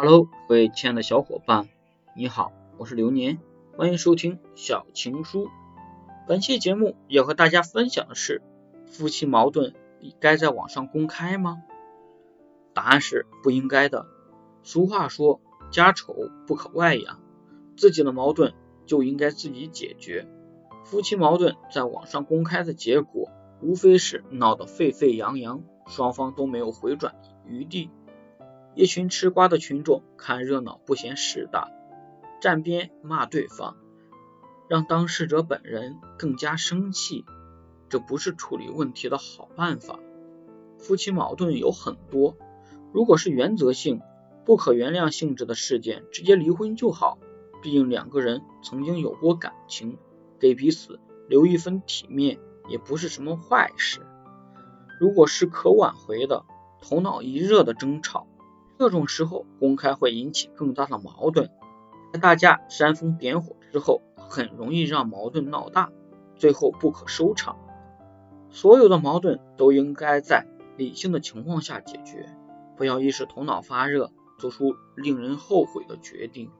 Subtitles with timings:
[0.00, 1.68] Hello，各位亲爱的小伙伴，
[2.14, 3.40] 你好，我是流年，
[3.76, 5.48] 欢迎收听小情书。
[6.28, 8.40] 本期节目要和大家分享的是：
[8.86, 9.74] 夫妻矛盾
[10.20, 11.64] 该在网上公开吗？
[12.74, 14.06] 答案是不应该的。
[14.62, 15.40] 俗话说，
[15.72, 16.14] 家丑
[16.46, 17.20] 不可外扬，
[17.76, 18.54] 自己的矛盾
[18.86, 20.28] 就应该自己解决。
[20.84, 23.28] 夫妻矛盾在网上公开的结果，
[23.60, 27.90] 无非是闹得沸沸扬扬，双方都没有回转余地。
[28.74, 31.70] 一群吃瓜的群众看热闹不嫌事大，
[32.40, 33.76] 站边骂对方，
[34.68, 37.24] 让当事者本人更加生气，
[37.88, 39.98] 这不是处理问题的好办法。
[40.78, 42.36] 夫妻矛盾有很多，
[42.92, 44.00] 如果是原则性、
[44.44, 47.18] 不可原谅性质的事件，直接离婚就好。
[47.60, 49.98] 毕竟两个人曾经有过感情，
[50.38, 52.38] 给彼此留一份体面
[52.68, 54.06] 也不是什么坏事。
[55.00, 56.44] 如果是可挽回的，
[56.80, 58.28] 头脑一热的争吵。
[58.78, 61.50] 这种时候公开会引起更大的矛盾，
[62.12, 65.90] 在大家煽风点火之后，很容易让矛盾闹大，
[66.36, 67.56] 最后不可收场。
[68.50, 72.28] 所有的矛盾都应该在理性的情况下解决，
[72.76, 76.52] 不要一时头脑发热，做出令人后悔的决定。